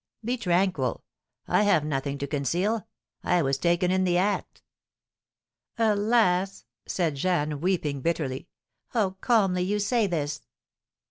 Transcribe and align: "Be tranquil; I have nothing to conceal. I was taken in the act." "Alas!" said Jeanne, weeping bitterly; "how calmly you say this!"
"Be 0.25 0.35
tranquil; 0.35 1.03
I 1.47 1.61
have 1.61 1.85
nothing 1.85 2.17
to 2.17 2.25
conceal. 2.25 2.87
I 3.23 3.43
was 3.43 3.59
taken 3.59 3.91
in 3.91 4.03
the 4.03 4.17
act." 4.17 4.63
"Alas!" 5.77 6.65
said 6.87 7.13
Jeanne, 7.13 7.61
weeping 7.61 8.01
bitterly; 8.01 8.47
"how 8.87 9.11
calmly 9.11 9.61
you 9.61 9.77
say 9.77 10.07
this!" 10.07 10.41